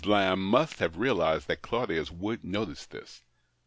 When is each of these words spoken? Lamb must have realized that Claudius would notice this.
Lamb 0.03 0.43
must 0.43 0.79
have 0.79 0.97
realized 0.97 1.47
that 1.47 1.61
Claudius 1.61 2.09
would 2.09 2.43
notice 2.43 2.87
this. 2.87 3.21